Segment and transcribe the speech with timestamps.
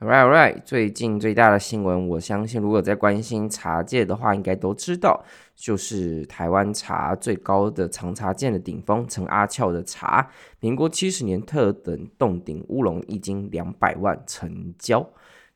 [0.00, 0.62] Right, right.
[0.64, 5.24] 最近最大的新闻，我相信如果在关心茶界的话，应该都知道，
[5.56, 10.30] 就是台湾茶最高的藏茶界的顶峰，陈阿俏的茶，
[10.60, 15.00] 民国七十年特等洞顶乌龙一斤两百万成交。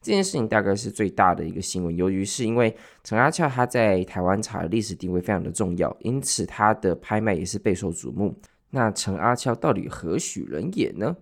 [0.01, 8.37] 这件事情大概是最大的一个新闻，由于是因为陈阿俏他在台湾茶历史地位非常的重要，因此他的拍卖也是备受瞩目。
[8.71, 11.17] 那陈阿俏到底何许人也呢？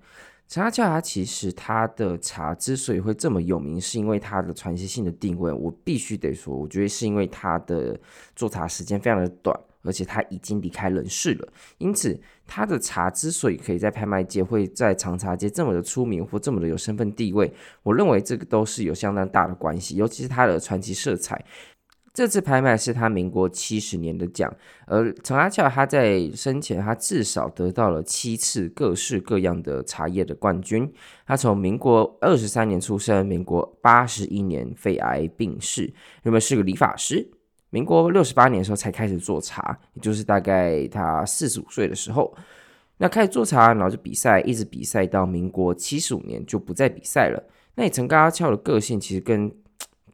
[0.50, 5.52] 陈阿俏，他其实它的茶之所以会这么有名，是因为它的传奇性的定位。
[5.52, 7.96] 我必须得说，我觉得是因为它的
[8.34, 11.48] 做茶时间非常的短，而且他已经离开人世了。
[11.78, 21.44] 因此，他的茶之所以可以在拍卖界会在长茶界这么的出名或这么的有身份地位，我认为这个都是有相当大的关系，尤其是它的传奇色彩。
[22.12, 24.52] 这次拍卖是他民国七十年的奖，
[24.86, 30.92] 而陈阿俏他在生前他至少得到了七次各式各样的茶叶的冠军。
[31.24, 35.92] 他从民国二十三年出生，民国八十一年肺癌病逝，
[36.24, 37.30] 原本是个理发师。
[37.70, 42.36] 民国六十八年的时候才开始做茶，也就是大概他四十五岁的时候，
[42.96, 47.40] 那开始做茶，然后就比赛，一直比赛到民国七十五年就不再比赛了。
[47.76, 49.48] 那陈阿俏的个性其实跟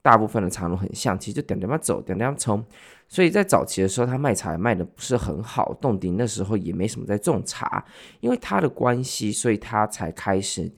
[0.07, 2.65] 大部分的茶农很像，其实就点点嘛走，点点冲。
[3.09, 5.75] 所以在早期的时候，他卖茶也卖的不是很好。
[5.81, 7.85] 洞顶那时候也没什么在种茶，
[8.21, 10.71] 因为他的关系，所以他才开始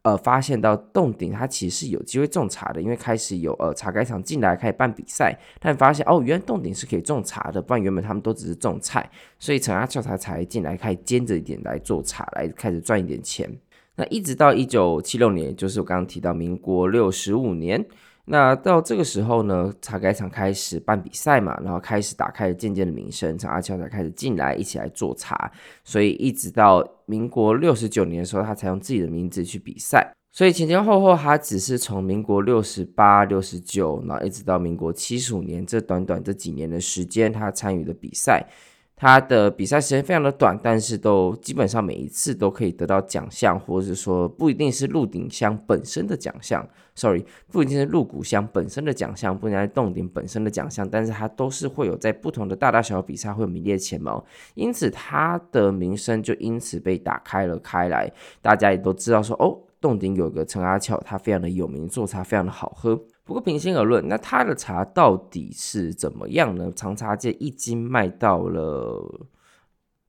[0.00, 9.06] 呃发现到洞顶他其实是有机会种茶的，因为开始有呃茶改厂进来开始办比赛，但发现哦，原来洞顶是可以种茶的，不然原本他们都只是种菜。
[9.38, 13.50] 所以陈阿俏他才进来开始兼着一点来做茶，来开始赚一点钱。
[13.96, 17.86] 那一直到一九七六年，就是我刚刚提到民国六十五年。
[18.24, 25.50] 那到这个时候呢，茶改厂开始办比赛嘛，然后开始打开渐渐的名声，从阿乔才开始进来一起来做茶，
[25.82, 30.12] 所以一直到民国六十九年的时候，他才用自己的名字去比赛。
[30.30, 38.46] 所以前前后后，他只是从民国六十八、六十九，然后一直到民国七十五年这短短这几年的时间，他参与的比赛。
[38.94, 46.64] 他的比赛时间非常的短，但是都基本上每一次都可以得到奖项，或者是说不一定是鹿鼎香本身的奖项
[46.94, 62.96] ，sorry，不一定是鹿谷香本身的奖项，不一定是冻顶本身的奖项，但是它都是会有在不同的大大小小比赛会有名列前茅，因此他的名声就因此被打开了开来，大家也都知道说哦，冻顶有个陈阿俏，他非常的有名，做茶非常的好喝。
[63.24, 66.72] 不过平心而论，那他的茶到底是怎么样呢？
[66.74, 69.26] 长茶界一斤卖到了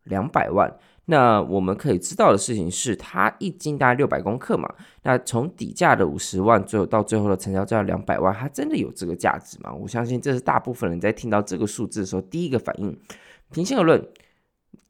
[0.04, 0.76] 两百万。
[1.06, 4.68] 那我们可以知道的事情是，它一斤大概六百公克嘛。
[5.04, 9.74] 那从底价的五十万，最后到最后的成交价两百万，它真的有这个价值吗？
[9.74, 12.98] 我相信这是大部分人在听到这个数字的时候第一个反应。
[13.52, 14.04] 平心而论。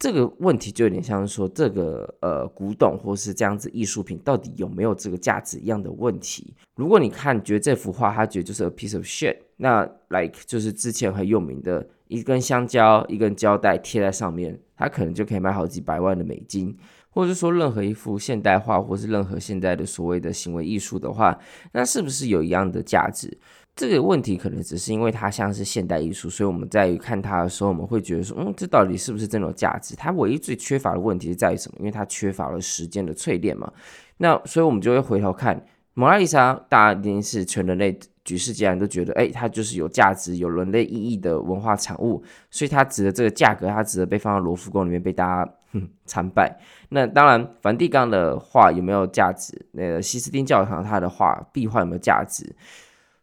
[0.03, 6.53] 这个问题就有点像是说，这个呃古董或是这样子艺术品到底有没有这个价值一样的问题。
[6.75, 16.77] 如果你看觉得这幅画，他觉得就是 a piece of shit，那 like 就是之前很有名的一根香蕉、一根胶带贴在上面，它可能就可以卖好几百万的美金。
[17.13, 21.37] 或者是说任何一幅现代画，或是任何现在的所谓的行为艺术的话，
[21.71, 23.37] 那是不是有一样的价值？
[23.75, 29.95] 这个问题可能只是因为它像是现代艺术，所以我们在于看它的时候，我们会觉得说，嗯，这到底是不是真的有价值？
[29.95, 31.77] 它唯一最缺乏的问题是在于什么？
[31.79, 33.71] 因为它缺乏了时间的淬炼嘛。
[34.17, 35.59] 那所以我们就会回头看
[35.95, 46.57] 蒙娜丽莎，大家一定是全人类举世皆然都觉得，哎，它就是有价值、有人类意义的文化产物，所以它值得这个价格，它值得被放到罗浮宫里面被大家哼参拜。
[46.89, 49.65] 那当然，梵蒂冈的画有没有价值？
[49.71, 52.55] 那个西斯丁教堂它的画壁画有没有价值？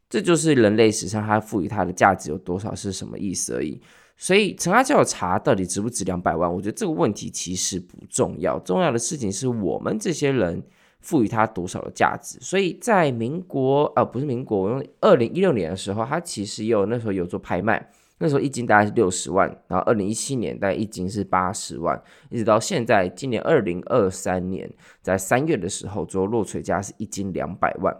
[0.08, 3.80] 这就是人类史上它赋予它的价值有多少是什么意思而已。
[4.16, 6.52] 所以陈阿教查到底值不值两百万？
[6.52, 10.62] 我觉得这个问题其实不重要，重要的事情是我们这些人
[11.00, 12.38] 赋予它多少的价值。
[12.40, 17.88] 所以在民国呃不是民国，我用二零一六年的时候，它其实有那时候有做拍卖，
[18.20, 22.00] 那时候一斤大概是六十万，然后二零一七年大概一斤是八十万，
[22.30, 24.70] 一直到现在今年二零二三年
[25.02, 27.92] 在三月的时候，做落锤价是一斤两百万。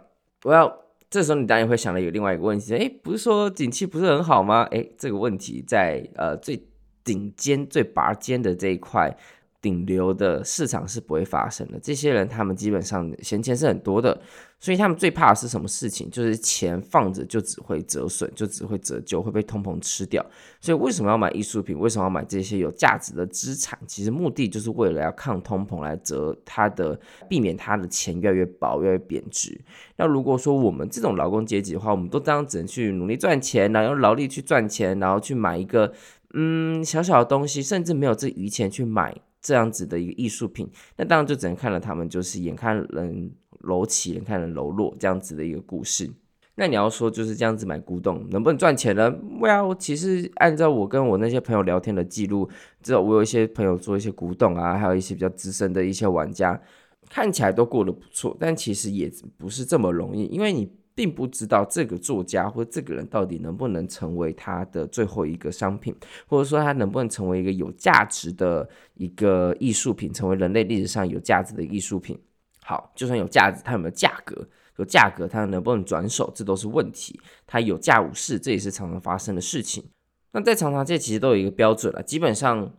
[0.45, 0.73] 我要。
[1.09, 4.65] 这时候你当然会想到有另外一个问题，哎，不是说景气不是很好吗？
[4.71, 6.65] 哎，这个问题在呃最
[7.03, 9.13] 顶尖、最拔尖的这一块
[9.61, 11.79] 顶流的市场是不会发生的。
[11.79, 14.19] 这些人他们基本上闲钱是很多的，
[14.59, 16.09] 所以他们最怕的是什么事情？
[16.09, 20.25] 就是钱放着就只会折损，就只会折旧，会被通膨吃掉。
[20.59, 21.77] 所以为什么要买艺术品？
[21.77, 23.77] 为什么要买这些有价值的资产？
[23.85, 26.99] 其实目的就是为了要抗通膨，来折它的，
[27.29, 29.61] 避免他的钱越来越薄，越来越贬值。
[29.95, 35.93] 那如果说我们这种劳工阶级的话，我们都这样只能去努力赚钱，然后用劳力去赚钱，然后去买一个
[36.33, 39.15] 嗯小小的东西，甚至没有这余钱去买。
[39.41, 46.09] 这样子的一个艺术品，那当然就只能看了他们就是眼看人楼起，眼看人楼落这样子的一个故事。
[46.55, 52.49] 那你要说就是这样子买古董能不能赚钱呢？Well，其实按照我跟我那些朋友聊天的记录，
[52.83, 56.61] 知道我有一些朋友做一些古董啊，还有一些比较资深的一些玩家，
[57.09, 60.71] 看起来都过得不错，但其实也不是这么容易，因为你。
[60.93, 65.95] 并不知道这个作家或这个人到底能不能成为他的最后一个商品，
[66.27, 72.19] 或者说他能不能成为一个有价值的一个艺术品，成为人类历史上有价值的艺术品。
[72.63, 74.47] 好，就算有价值，它有没有价格？
[74.77, 76.31] 有价格，它能不能转手？
[76.35, 77.19] 这都是问题。
[77.47, 79.83] 它有价无市，这也是常常发生的事情。
[80.31, 82.73] 那在常常界其实都有一个标准了，基本上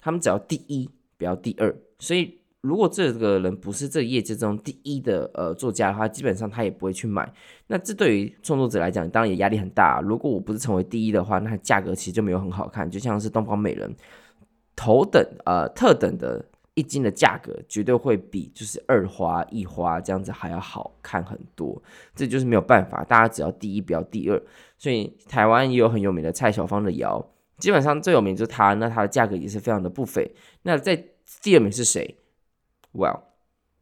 [0.00, 2.37] 他们只要第一，不要第二，所以。
[2.60, 7.32] 如果这个人不是这业界中第一的呃作家的话，基本上他也不会去买。
[7.68, 10.00] 那这对于创作者来讲，当然也压力很大。
[10.00, 12.90] 如果我不是成为第一的话，那价格其实就没有很好看。
[12.90, 13.94] 就像是东方美人
[14.74, 16.44] 头等呃特等的
[16.74, 21.80] 一斤的价格，绝对会比就是二花一花这样子还要好看很多。
[22.16, 24.42] 这就是没有办法，大家只要第一不要第二。
[24.76, 27.24] 所以台湾也有很有名的蔡小芳的窑，
[27.58, 30.34] 基本上最有名就是他，那他的价格也是非常的不菲。
[30.62, 31.04] 那在
[31.40, 32.16] 第二名是谁
[32.98, 33.20] ？Well，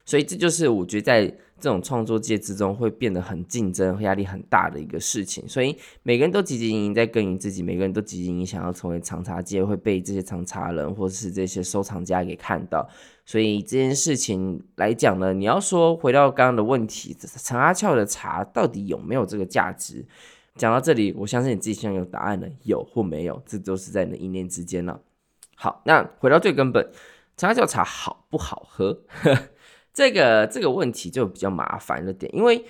[0.05, 1.27] 所以这就是我觉得在
[1.59, 5.49] 这种创作界之中会变得很竞争、压力很大的一个事情。
[5.49, 12.87] 所以每个人都汲汲营营在耕耘自己，每个人都汲汲营营想要成为长茶界，会被这些长茶人或者是这些收藏家给看到。
[13.25, 20.05] 所以这件事情来讲呢，你要说回到刚刚的问题，陈阿俏的茶到底有没有这个价值？
[20.57, 25.01] 讲到这里，我相信你自己现在有答案了，有或没有，这都是在你的一念之间了。
[25.55, 26.87] 好，那回到最根本。
[27.37, 29.03] 陈阿俏茶好不好喝？
[29.93, 32.65] 这个这个问题就比较麻烦了点，因为，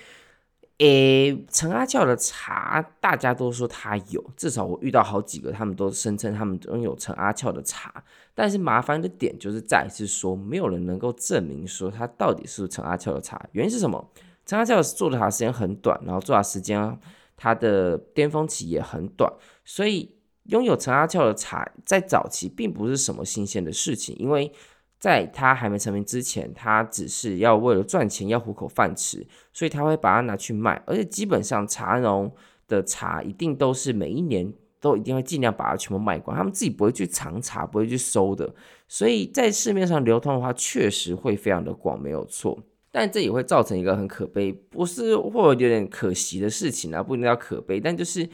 [0.79, 8.05] 诶，陈阿俏的茶大家都说他有，至少我遇到好几个，他们都声称他们拥有陈阿俏的茶。
[8.35, 13.41] 但是麻烦的点就是在是说，没有人能够证明说他到底是陈阿俏的茶。
[13.53, 14.11] 原因是什么？
[14.45, 16.99] 陈阿俏做的茶时间很短，然后做茶时间
[17.37, 19.33] 它的巅峰期也很短，
[19.65, 20.16] 所以。
[20.48, 24.52] 拥有陈阿俏的茶，在早期并不是什么新鲜的事情，因为
[24.98, 30.82] 在他还没成名之前，他只是要为了赚钱，要糊口饭吃，所以他会把它拿去卖。
[30.87, 32.32] 而且基本上茶农
[32.66, 38.54] 的茶一定都是每一年都一定会尽量把它全部卖光，他们自己不会去藏茶，不会去收的。
[38.88, 42.58] 所以在市面上流通的话，确实会非常的广，没有错。
[42.90, 48.28] 但这也会造成一个很可悲，不是或者有点可惜的事情啊，不一定要可悲，但就是。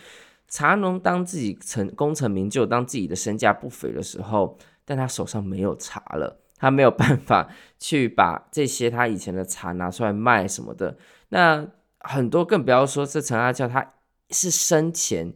[0.52, 10.98] 茶农当自己成功成名就，当自己的身价不菲的时候，但他手上没有茶了，他没有办法去把这些他以前的茶拿出来卖什么的。
[11.30, 11.66] 那
[12.00, 13.94] 很多更不要说是陈阿娇，他
[14.28, 15.32] 是生前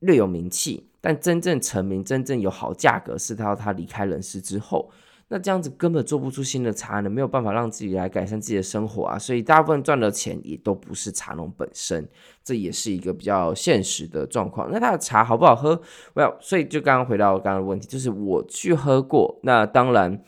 [0.00, 4.92] 略有名气，但真正成名、真正有好价格，是到他离开人世之后。
[5.28, 12.08] 那这样子根本做不出新的茶呢，没有办法让自己来改善自己的生活啊，所以大部分赚的钱也都不是茶农本身，
[12.44, 14.70] 这也是一个比较现实的状况。
[14.70, 15.80] 那他的茶好不好喝
[16.14, 20.22] ？Well，所以就刚刚回到刚刚的问题，就是我去喝过，那当然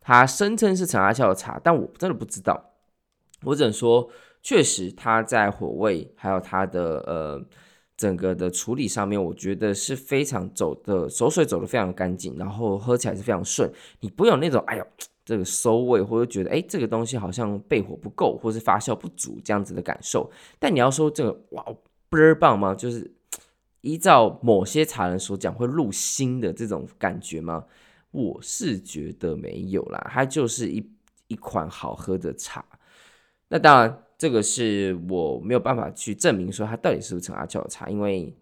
[0.00, 2.70] 他声称是陈阿俏的茶，但我真的不知道，
[3.42, 4.08] 我只能说
[4.40, 7.44] 确实他在火味还有他的呃。
[7.96, 13.70] 整个的处理上面，我觉得是非常走的走水走的非常干净，然后喝起来是非常顺。
[14.00, 14.86] 你不会有那种哎呦
[15.24, 20.28] 这个馊味，或者觉得哎这个东西好像焙火不够，或是发酵不足这样子的感受。
[20.58, 21.64] 但你要说这个哇
[22.10, 22.74] 倍儿棒吗？
[22.74, 23.08] 就是
[23.80, 27.64] 依照某些茶人所讲会入心的这种感觉吗？
[28.10, 30.84] 我是觉得没有啦，它就是一
[31.28, 32.64] 一款好喝的茶。
[33.48, 34.00] 那当然。
[34.24, 38.34] 这个是我没有办法去证明说他到底是不是陈阿俏的茶，因为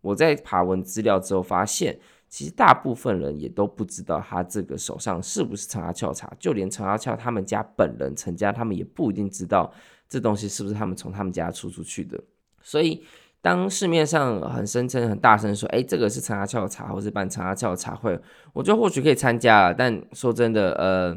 [0.00, 1.96] 我在爬文资料之后发现，
[2.28, 9.72] 其实大部分人也都不知道他这个手上是不是陈阿俏茶，就连陈阿俏他们家本人陈家，他们也不一定知道
[10.08, 12.20] 这东西是不是他们从他们家出出去的。
[12.60, 13.04] 所以
[13.40, 18.18] 当市面上很声称、很大声说，哎，这个是陈阿俏的茶，或是办陈阿俏的茶会，
[18.52, 21.16] 我觉得或许可以参加，但说真的，呃，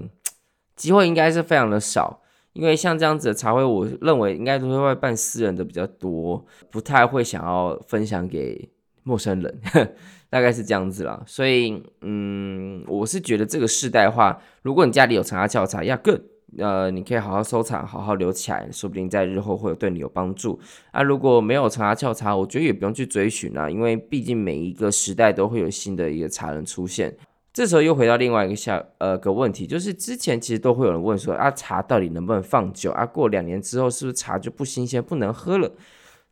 [0.75, 2.19] 机会应该是非常的少。
[2.53, 8.69] 因为像这样子的茶会，我认为应该都是会办私人的比较多，不太会想要分享给
[9.03, 9.61] 陌生人。
[10.29, 11.21] 大概是这样子啦。
[11.27, 16.19] 所以，嗯，我是觉得这个世代的话，如果你家里有陈阿俏茶，要更
[16.57, 20.59] 呃，你可以好好收藏，好好留起来，说不定在日后会有对你有帮助。
[20.91, 27.15] 啊，如果没有陈阿俏茶，我觉得也不用去追寻啊，因为毕竟每一个时代都会有新的一个茶人出现。
[27.53, 33.05] 这时候又回到另外一个小呃个问题，就是之前其实都会有人问说啊，茶到底能不能放久啊？
[33.05, 35.71] 过两年之后是不是茶就不新鲜不能喝了？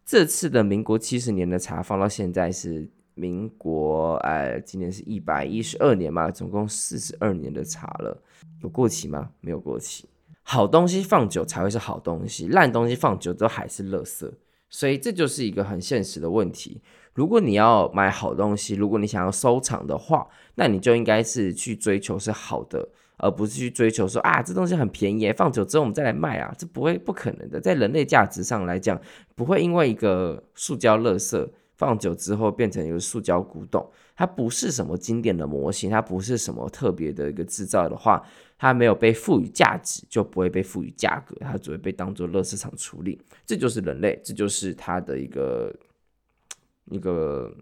[0.03, 8.19] 这次的民国七十年的茶放到现在是民国哎，今年是一百一十二年嘛，总共四十二年的茶了，
[8.63, 9.29] 有过期吗？
[9.41, 10.09] 没有过期。
[10.41, 14.27] 好东西放久才会是好东西，烂东西放久都还是垃圾，
[14.71, 16.81] 所以这就是一个很现实的问题。
[17.13, 22.87] 如果你要买好东西，如果你想要收藏的话，那你就应该是去追求是好的，
[23.17, 27.59] 而不是去追求说啊，这东西很便宜，放久之后我们再来卖啊，这不会不可能的。
[27.59, 28.99] 在人类价值上来讲，
[29.35, 38.23] 不会因为一个塑胶垃圾放久之后变成一个塑胶古董，它不是什么经典的模型，它不是什么特别的一个制造的话。
[38.57, 43.19] 它没有被赋予价值，就不会被赋予价格，它只会被当做垃圾场处理。
[43.43, 45.75] 这就是人类，这就是它的一个
[46.85, 47.53] 一个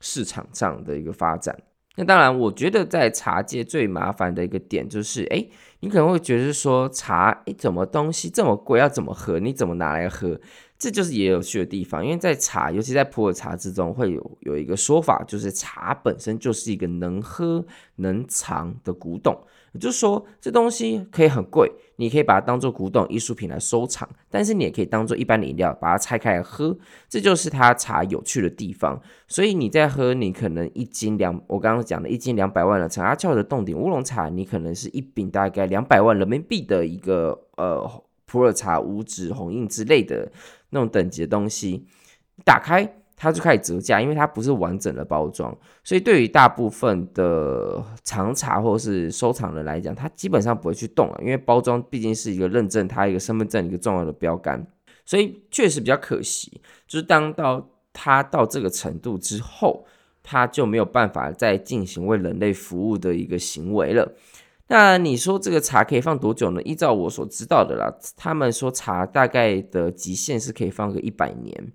[0.00, 1.56] 市场上的一个发展。
[1.98, 5.48] 那当然，我觉得在茶界最麻烦的一个点就是，哎，
[5.80, 9.38] 你可能会觉得说茶，哎，怎么东西这么贵，要怎么喝？
[9.38, 10.38] 你怎么拿来喝？
[10.78, 17.64] 这就是也有趣的地方，因为在茶，尤其在普洱茶之中，会有有一个说法，就是茶本身就是一个能喝
[17.94, 19.34] 能藏的古董。
[19.78, 26.76] 就是说，这东西可以很贵，你可以把它当做古董艺术品来收藏，但是你也可以当做一般的饮料，把它拆开来喝，
[27.08, 29.00] 这就是它茶有趣的地方。
[29.28, 37.88] 所以你在喝，你可能一斤两，我刚刚讲的一斤两百万的陈阿俏的冻顶乌龙茶，你可能是一饼大概两百万人民币的一个呃
[38.24, 40.30] 普洱茶五指红印之类的
[40.70, 41.86] 那种等级的东西，
[42.44, 43.02] 打开。
[43.16, 54.66] 它就开始折价，因为它不是完整的包装，所以对于大部分的藏茶或是收藏人来讲，它基本上不会去动了，因为包装毕竟是一个认证，它一个身份证一个重要的标杆，
[55.06, 56.60] 所以确实比较可惜。
[56.86, 59.86] 就是当到它到这个程度之后，
[60.22, 64.14] 它就没有办法再进行为人类服务的一个行为了。
[64.68, 66.60] 那你说这个茶可以放多久呢？
[66.62, 71.72] 依照我所知道的啦，他们说茶大概的极限是可以放个一百年。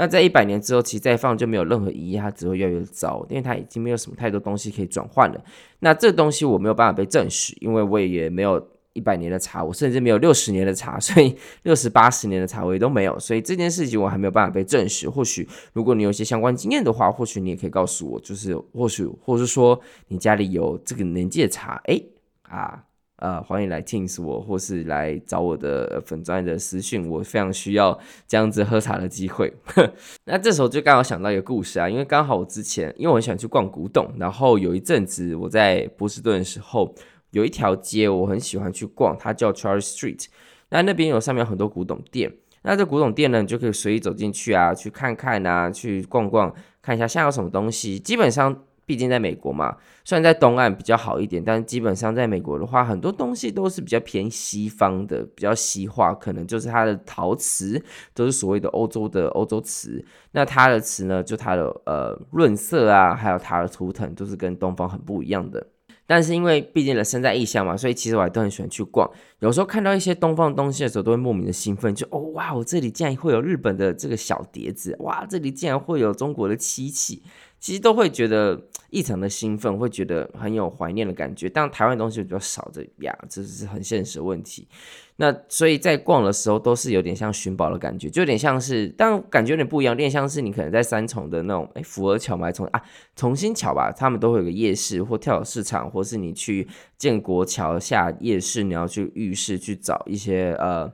[0.00, 5.44] 那在一百年之后，其实再放就没有任何意义，它只会越来越糟，因为它已经没有什么太多东西可以转换了。
[5.80, 15.10] 那这东西我没有办法被证实，因为我也没有一百年的茶，我甚至没有六十年的茶，所以 六十八十年的茶我也都没有，所以这件事情我还没有办法被证实。
[15.10, 22.00] 或许如果你有一些相关经验的话，或许你也可以告诉我，就是或许或是说你家里有这个年纪的茶，哎
[22.42, 22.84] 啊。
[23.18, 27.98] 呃，欢迎来 Teams 我，或是来找我的粉专的私讯，我非常需要
[28.28, 29.52] 这样子喝茶的机会。
[30.24, 36.94] 那这时候就刚好想到一个故事啊，因为刚好我之前，因为我很喜欢去逛古董，然后有一阵子我在波士顿的时候，
[37.30, 40.26] 有一条街我很喜欢去逛，它叫 Charles Street。
[40.68, 42.32] 那那边有上面有很多古董店，
[42.62, 48.62] 那这古董店呢，你就可以随意走进去啊，去看看啊，去逛逛，看一下现在有什么东西，基本上。
[48.88, 60.02] 毕竟在美国嘛，虽然在东岸比较好一点，但基本上在美国的话，很多东西都是比较偏西方的，比较西化，可能就是它的陶瓷都是所谓的欧洲的欧洲瓷。
[60.32, 65.66] 那它的瓷呢，就它的呃润色啊，还有它的图腾都是跟东方很不一样的。
[66.06, 69.06] 但是因为毕竟人身在异乡嘛，所以其实我还都很喜欢去逛。
[69.40, 77.22] 有时候看到一些东方的东西的时候，都会莫名的兴奋，就哦哇，我这里竟然会有日本的这个小碟子，哇，这里竟然会有中国的漆器。
[77.60, 78.60] 其实都会觉得
[78.90, 81.48] 异常的兴奋，会觉得很有怀念的感觉。
[81.48, 84.68] 但台湾东西比较少的呀，这是很现实的问题。
[85.16, 92.80] 那所以在逛的时候都是有点像寻宝的感觉，就有点像是，但感觉有点不一样，有点像是你可能在三重的那种，哎，福和桥嘛，重啊
[93.16, 100.92] 重新桥吧，他们都会有个夜市或跳蚤市场，或是你去建国桥下夜市，你要去浴室去找一些呃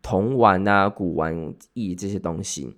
[0.00, 2.76] 铜玩啊、古玩艺这些东西。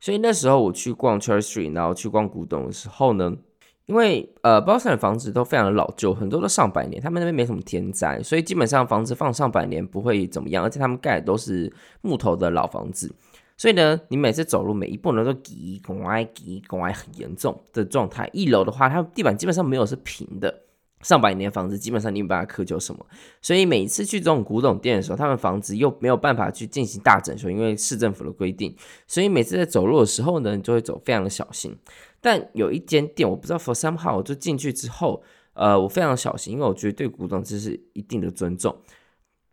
[0.00, 3.36] 所以那时候我去逛 Church Street，然后去逛古董的时候呢，
[3.84, 13.14] 因为呃，波士顿的房子都非常的老旧，很多都上百年，他们那边没什么天灾，所以基本上房子放上百年不会怎么样，而且他们盖的都是木头的老房子，
[13.56, 18.30] 所以呢，你每次走路每一步呢都挤拐挤拐很严重的状态。
[18.32, 20.62] 一楼的话，它地板基本上没有是平的。
[21.02, 23.06] 上百年房子，基本上你没办法苛求什么，
[23.40, 28.74] 所以每一次去这种古董店的时候，他们房子又没有办法去进行大整修，因为市政府的规定，
[29.06, 31.76] 所以每次在走路的时候呢，你就会走非常的小心。
[32.20, 35.22] 但有一间店，我不知道 for somehow，我就进去之后，
[35.54, 38.76] 呃，我非常小心，因为我觉得对古董这是一定的尊重。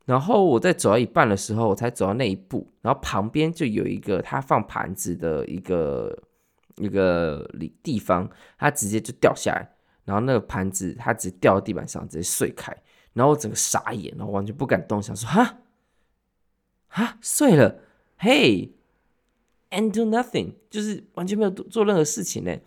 [0.05, 6.17] 然后我在走到一半的时候，我才走到那一步，然后旁边就有一个他放盘子的一个
[6.75, 7.49] 一个
[7.81, 9.69] 地方，它直接就掉下来，
[10.07, 12.73] 然后那个盘子它直接掉到地板上，直接碎开，
[13.11, 15.57] 然后我整个傻眼，然后完全不敢动，想说哈，
[16.87, 17.81] 哈碎了，
[18.17, 18.71] 嘿
[19.71, 22.57] ，and do nothing，就是完全没有做任何事情呢。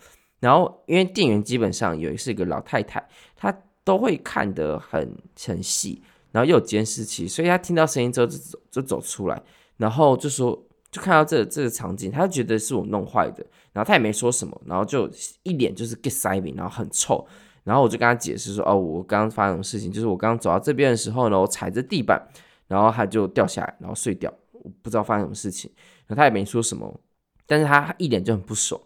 [0.41, 3.51] 然后因为店员基本上有是一个老太太，她
[3.85, 9.43] 都会看得很很细，然后又有监视器，所以她听到声音之后就走就走出来，
[9.79, 10.67] 然后就说。
[10.91, 15.09] 就看到这、这个场景，他就觉得是我弄坏的，然后他也没说什么，然后就
[15.45, 17.25] 一脸就是 get 塞饼，然后很臭，
[17.65, 22.21] 然后我就跟他解释说，哦，我刚刚发生什么事情，就是我刚刚走到这边的时候呢，我踩着地板，
[22.67, 25.71] 然后他就掉下来，然后碎掉，我不知道发生什么事情，
[26.07, 27.01] 然后他也没说什么，
[27.47, 28.81] 但是他一脸就很不爽，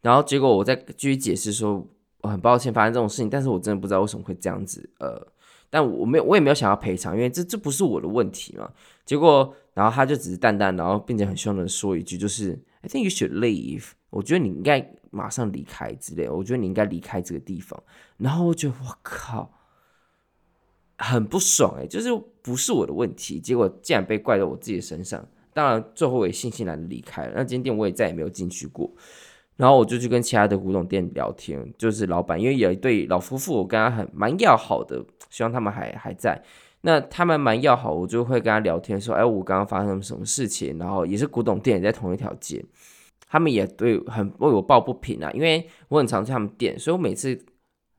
[0.00, 1.84] 然后结果我再继续解释说，
[2.22, 5.26] 我很抱歉发生这种事情，但是我真的不知道为什么会这样子，呃，
[5.70, 8.70] 但我没有，我也没有想要赔偿，因为这这不是我的问题嘛，
[9.08, 9.56] 结果。
[9.74, 13.90] 然后他就只是淡淡，然后并且很凶的说一句，就是 I think you should leave。
[14.10, 16.28] 我觉得你应该马上离开之类。
[16.28, 17.80] 我觉得你应该离开这个地方。
[18.16, 19.52] 然后我觉得我靠，
[20.96, 22.08] 很不爽哎，就是
[22.42, 25.24] 不是我的问题，结果竟然被怪到我自己的身上。
[25.54, 27.34] 当然最后我也悻悻然的离开了。
[27.36, 28.92] 那间店我也再也没有进去过。
[29.54, 36.42] 然后我就去跟其他的古董店聊天，就是老板，因为有一对老夫妇，我跟他很蛮要好的，希望他们还还在。
[36.82, 42.64] 那他们蛮要好，我就会跟他聊天说，哎，我刚刚发生什么事情，然后也是古董店也，在同一条街，
[43.28, 47.38] 他们也对很为我抱不平啊，因为我很常去他们店，所以我每次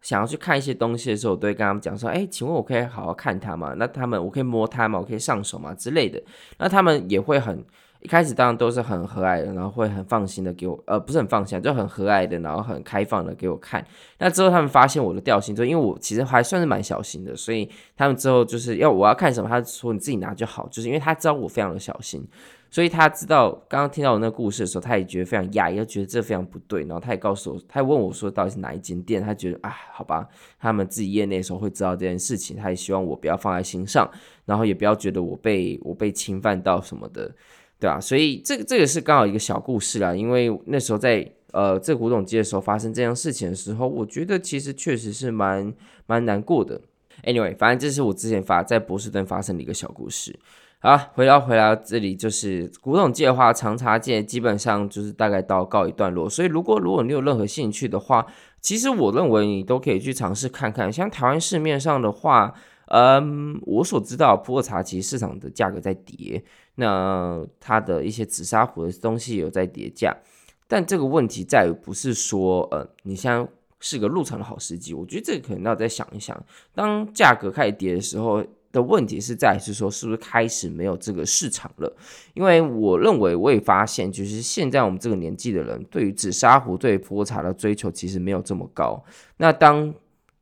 [0.02, 3.74] 想要去看一些东西的时候，我都会跟他们讲说，哎，请问我可以好好看它吗？
[3.78, 5.00] 那他们我可以摸它吗？
[5.00, 5.74] 我可以上手吗？
[5.74, 6.22] 之类的，
[6.58, 7.66] 那他们也会很。
[8.02, 13.86] 一开始当然都是很和蔼的，然后会很放心的给我，呃，不是很放心，就很和蔼的，然后很开放的给我看。
[14.20, 22.26] 那之后他们发现我的调性之后，因为我其实还算是蛮小心的，所以他们之后就是要我要看什么，他说你自己拿就好，就是因为他知道我非常的小心，
[22.72, 30.26] 所以他知道刚刚听到我那个故事的时候，他也觉得非常讶异，又觉得这非常不对，然后他也告诉我，他也问我说到底是哪一间店，他觉得啊，好吧，
[30.58, 34.10] 他们自己业内的时候会知道这件事情，他也希望我不要放在心上，
[34.46, 37.30] 然后也不要觉得我被我被侵犯到什么的。
[37.80, 40.14] 对啊，所以这个这个是刚好一个小故事啦。
[40.14, 45.74] 因为那时候在呃这古董街的时候发生这样事情的时候，我觉得其实确实是蛮
[46.06, 46.82] 蛮难过的。
[47.24, 50.38] Anyway，反正这是我之前发在波士顿发生的一个小故事。
[50.82, 56.30] 好，回到回到这里，就是古董界的话，长茶界基本上就是大概到告一段落。
[56.30, 58.26] 所以如果如果你有任何兴趣的话，
[58.62, 60.92] 其实我认为你都可以去尝试看看。
[60.92, 62.54] 像台湾市面上的话，
[62.90, 66.44] 嗯，我所知道普洱茶其实市场的价格在跌。
[66.76, 70.16] 那它的一些紫砂壶的东西有在跌价，
[70.66, 73.46] 但这个问题在于不是说，呃，你现在
[73.82, 74.94] 是个入场的好时机。
[74.94, 76.42] 我觉得这个可能要再想一想，
[76.74, 81.94] 当价格开始跌的时候的问题是在是说，是不是开始没有这个市场了？
[82.34, 89.04] 因为我认为我也发现，就是现在我们这个年纪的人，对于紫砂壶、对普洱茶的追求其实没有这么高。
[89.36, 89.94] 那当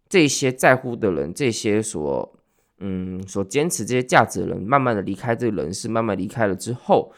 [0.07, 2.31] 这些在乎的人，这些所
[2.79, 7.11] 嗯，所坚持这些价值的人，慢慢的离开这个人世，慢慢离开了之后，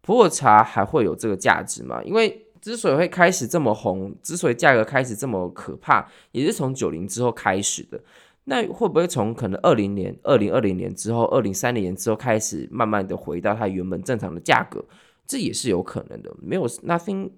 [0.00, 2.02] 普洱茶还会有这个价值吗？
[2.02, 8.00] 因为之所以会开始这么红，之所以价格开始这么可怕，也是从九零之后开始的。
[8.44, 14.84] 那会不会从可能二零年、二零二零年之后、二零三零年之后开始，慢慢的回到它原本正常的价格？
[15.26, 16.34] 这也是有可能的。
[16.42, 17.30] 没有 nothing。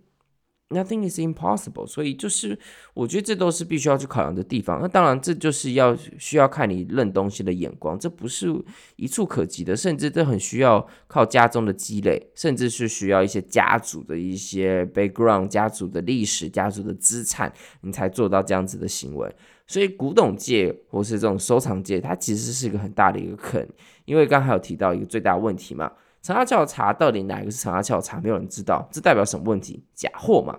[0.68, 2.58] Nothing is impossible，所以就是
[2.92, 4.80] 我觉得这都是必须要去考量的地方。
[4.82, 8.52] 那当然，这就是要需要看你认东西的眼光，这不是
[8.96, 17.52] 一触可及的，甚至这很需要靠家中的积累，甚至是需要一些家族的一些 background、家族的历史、家族的资产，
[17.82, 19.32] 你才做到这样子的行为。
[19.68, 23.64] 所以古董界或是这种收藏界，它其实是一个很大的一个坑，
[24.04, 25.92] 因为刚才有提到一个最大问题嘛。
[26.26, 28.18] 陈阿俏茶到底哪一个是陈阿俏茶？
[28.20, 29.84] 没有人知道，这代表什么问题？
[29.94, 30.58] 假货嘛，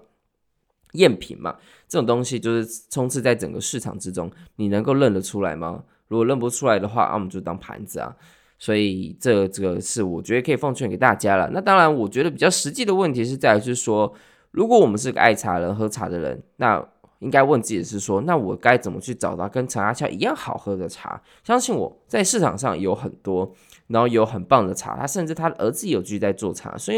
[0.94, 1.58] 赝品嘛，
[1.90, 5.84] 这种东西就是充斥在整个市场之中，你能够认得出来吗？
[6.08, 8.16] 如果认不出来的话，那、我们就当盘子啊。
[8.58, 11.50] 所以这这个是我觉得可以奉劝给大家了。
[11.52, 14.14] 那当然，我觉得比较实际的问题是在于是说，
[14.52, 16.82] 如果我们是个爱茶人、喝茶的人，那
[17.20, 21.22] 应该问自己是说，那我该怎么去找到跟陈阿俏一样好喝的茶？
[21.44, 23.54] 相信我在市场上有很多。
[23.88, 26.98] 然后有很棒的茶，他甚至他的儿子有继续在做茶，所以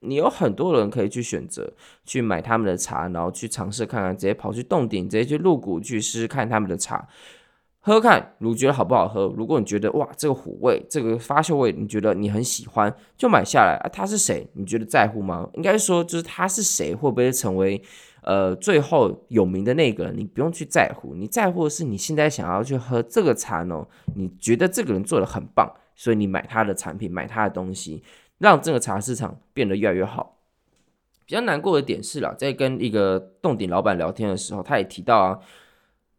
[0.00, 1.72] 你有很多人可以去选择
[2.04, 7.08] 去买他们的茶，然后去尝试看看，直接跑去洞顶，直接去入股去试试看他们的茶，
[7.80, 9.26] 喝看，如果觉得好不好喝？
[9.36, 13.88] 如果你觉得哇，这个虎味，这个发酵味，你觉得你很喜欢，就买下来啊。
[13.92, 14.46] 他是谁？
[14.52, 15.48] 你觉得在乎吗？
[15.54, 17.82] 应该说就是他是谁，会不会成为
[18.22, 20.16] 呃最后有名的那个人？
[20.16, 23.84] 你不用去在乎，你在乎的是你现在想要去喝这个茶呢？
[24.14, 25.68] 你觉得这个人做得很棒。
[25.98, 28.04] 所以你买他的产品，买他的东西，
[28.38, 30.38] 让这个茶市场变得越来越好。
[31.26, 35.40] 比较难过的点是啦，在跟一个洞顶老板聊天的时候，他也提到啊，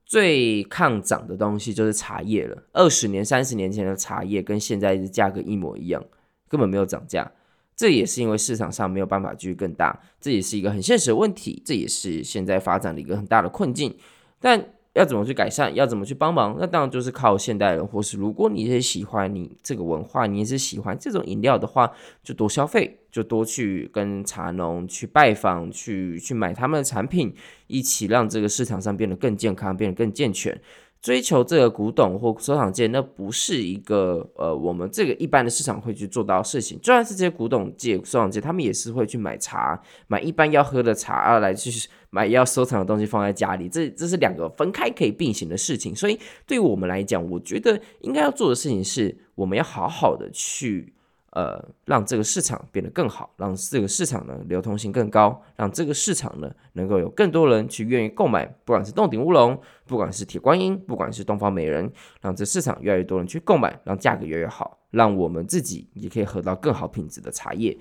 [0.06, 2.62] 最抗涨的东西就是茶叶了。
[2.74, 6.04] 二十年、三十年前的茶叶跟现在的价格一模一样，
[6.50, 7.32] 根本没有涨价。
[7.74, 13.96] 这也是因为市场上没有办法继续更大，这也是一个很现实的问题，这也是现在发展的一个很大的困境。
[14.42, 15.74] 但要怎么去改善？
[15.76, 16.58] 要怎么去帮忙？
[16.60, 21.92] 那当然就是靠现代人，或是如果你也喜欢你这个文化，你也是喜欢这种饮料的话，
[22.24, 27.34] 就多消费，就多去跟茶农去拜访，去去买他们的产品，
[27.68, 30.60] 一起让这个市场上变得更健康，变得更健全。
[31.02, 36.78] 追求这个古董或收藏界，那不是一个呃，我们这个一般的市场会去做到的事情。
[36.82, 41.72] 就算是这些古董界、收藏界，他们也是会去买茶，买一般要喝的茶，啊，来去
[42.10, 43.68] 买要收藏的东西放在家里。
[43.70, 45.96] 这这是两个分开可以并行的事情。
[45.96, 50.94] 所以对于我们来讲，我觉得应该要做的事情是，我们要好好的去。
[51.34, 67.78] 呃，让这个市场变得更好，让这个市场呢流通性更高，让这个市场呢能够有更多人去愿意购买，不管是洞顶乌龙，不管是铁观音，不管是东方美人，让这市场越来越多人去购买，让价格越来越好，让我们自己也可以喝到更好品质的茶叶，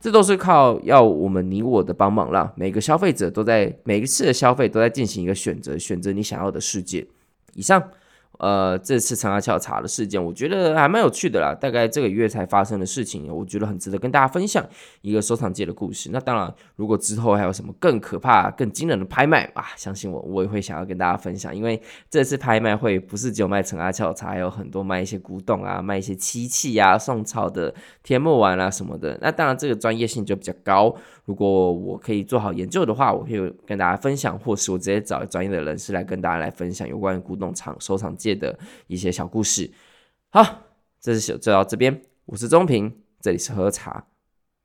[0.00, 7.06] 这都是靠要我们你我的帮忙，啦每个消费者都在每一次的消费都在进行一个选择，选择你想要的世界。
[7.54, 7.82] 以上。
[8.38, 11.52] 呃，这次陈阿俏茶的事件，我觉得还蛮有趣的啦。
[11.60, 14.64] 大概这个月才发生的事情，我觉得很值得跟大家分享
[15.02, 16.10] 一个收藏界的故事。
[16.12, 21.54] 那当然，如果之后还有什么更可怕、更惊人的拍卖啊，相信我，我也会想要跟大家分享。
[21.54, 27.74] 因为这次拍卖会不是只有卖陈阿俏茶，还有很多卖一些古董啊，卖一些漆器啊、宋朝的
[28.04, 29.18] 天目丸啊什么的。
[29.20, 30.94] 那当然，这个专业性就比较高。
[31.24, 39.70] 如果我可以做好研究的话，我可以跟大家分享，或是我直接找专业的人士来跟大家来分享有关于古董藏收藏界的一些小故事。
[40.30, 40.64] 好，
[41.00, 44.06] 这是就到这边，我是中平，这里是喝茶，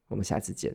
[0.07, 0.73] 我们下次见。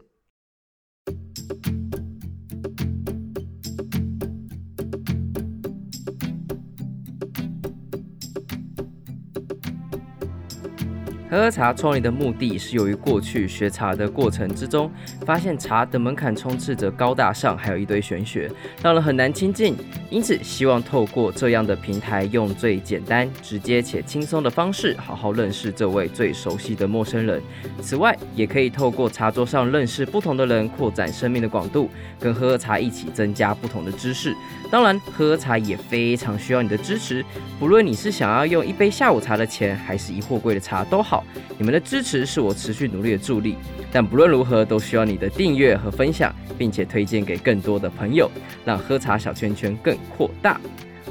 [11.31, 14.91] 喝茶创立的目的是由于过去学茶的过程之中，
[15.27, 18.51] 发现茶的门槛充斥着高大上，还有一堆玄学，
[18.83, 19.77] 让人很难亲近。
[20.11, 27.43] 因此，希望透过这样的平台，用最简单、直接且轻松的方式，好好认识这位最熟悉的陌生人。
[27.83, 34.35] 此外，也可以透过茶桌上认识不同的人，扩展生命的广度，跟喝喝茶一起增加不同的知识。
[34.71, 37.23] 当然，喝喝茶也非常需要你的支持，
[37.59, 41.23] 不论你是想要用一杯下午茶的钱，还是一货柜的茶都好。
[41.59, 43.57] 你们的支持是我持续努力的助力，
[43.93, 48.31] 但不论如何，都需要你的订阅和分享，并且推荐给更多的朋友，
[48.65, 50.61] 让喝茶小圈圈更扩大。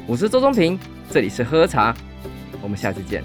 [0.06, 0.78] 我是周中平，
[1.12, 1.96] 这里是喝茶，
[2.62, 3.24] 我们下次见。